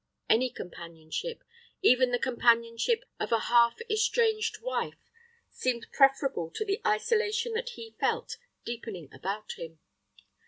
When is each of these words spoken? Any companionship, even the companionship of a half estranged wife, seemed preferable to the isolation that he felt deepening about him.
Any 0.27 0.49
companionship, 0.49 1.43
even 1.83 2.09
the 2.09 2.17
companionship 2.17 3.05
of 3.19 3.31
a 3.31 3.37
half 3.37 3.79
estranged 3.87 4.59
wife, 4.59 4.97
seemed 5.51 5.85
preferable 5.93 6.49
to 6.55 6.65
the 6.65 6.81
isolation 6.83 7.53
that 7.53 7.69
he 7.77 7.95
felt 7.99 8.37
deepening 8.65 9.13
about 9.13 9.51
him. 9.59 9.77